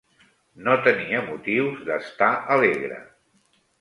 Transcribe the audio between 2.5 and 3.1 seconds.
alegre